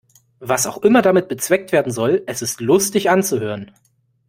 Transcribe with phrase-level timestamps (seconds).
[0.39, 3.69] Was auch immer damit bezweckt werden soll, es ist lustig anzuhören.